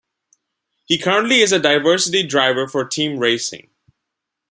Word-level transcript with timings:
He 0.85 0.97
currently 0.97 1.41
is 1.41 1.51
a 1.51 1.59
diversity 1.59 2.23
driver 2.25 2.67
for 2.67 2.83
Team 2.85 3.19
Racing. 3.19 3.69